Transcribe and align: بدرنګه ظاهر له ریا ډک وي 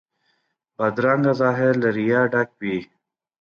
بدرنګه 0.77 1.33
ظاهر 1.41 1.73
له 1.81 1.89
ریا 1.97 2.21
ډک 2.31 2.49
وي 2.61 2.77